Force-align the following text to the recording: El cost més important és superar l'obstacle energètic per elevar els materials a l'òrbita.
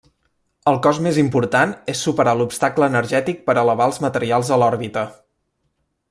El 0.69 0.77
cost 0.87 1.01
més 1.07 1.17
important 1.23 1.73
és 1.93 2.01
superar 2.07 2.33
l'obstacle 2.39 2.89
energètic 2.95 3.43
per 3.49 3.55
elevar 3.65 3.87
els 3.93 4.01
materials 4.09 4.51
a 4.57 4.63
l'òrbita. 4.63 5.05